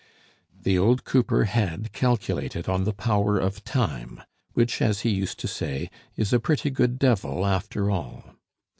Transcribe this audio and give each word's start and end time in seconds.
The 0.63 0.79
old 0.79 1.03
cooper 1.03 1.43
had 1.43 1.91
calculated 1.91 2.67
on 2.67 2.85
the 2.85 2.91
power 2.91 3.37
of 3.37 3.63
time, 3.63 4.23
which, 4.53 4.81
as 4.81 5.01
he 5.01 5.11
used 5.11 5.39
to 5.41 5.47
say, 5.47 5.91
is 6.15 6.33
a 6.33 6.39
pretty 6.39 6.71
good 6.71 6.97
devil 6.97 7.45
after 7.45 7.91
all. 7.91 8.33